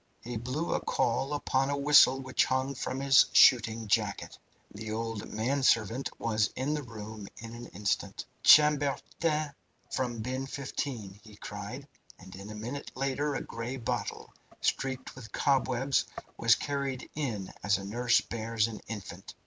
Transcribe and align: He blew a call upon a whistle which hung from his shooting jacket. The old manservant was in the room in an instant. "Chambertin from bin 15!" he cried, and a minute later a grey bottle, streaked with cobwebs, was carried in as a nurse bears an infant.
He 0.23 0.35
blew 0.35 0.73
a 0.73 0.79
call 0.81 1.31
upon 1.31 1.69
a 1.69 1.77
whistle 1.77 2.19
which 2.21 2.45
hung 2.45 2.73
from 2.73 2.99
his 3.01 3.27
shooting 3.33 3.87
jacket. 3.87 4.35
The 4.73 4.91
old 4.91 5.29
manservant 5.31 6.09
was 6.19 6.49
in 6.55 6.73
the 6.73 6.81
room 6.81 7.27
in 7.37 7.53
an 7.53 7.67
instant. 7.67 8.25
"Chambertin 8.43 9.53
from 9.91 10.21
bin 10.23 10.47
15!" 10.47 11.19
he 11.23 11.35
cried, 11.35 11.87
and 12.17 12.35
a 12.35 12.55
minute 12.55 12.91
later 12.95 13.35
a 13.35 13.41
grey 13.43 13.77
bottle, 13.77 14.33
streaked 14.59 15.13
with 15.15 15.31
cobwebs, 15.31 16.05
was 16.35 16.55
carried 16.55 17.07
in 17.13 17.53
as 17.61 17.77
a 17.77 17.85
nurse 17.85 18.21
bears 18.21 18.67
an 18.67 18.79
infant. 18.87 19.35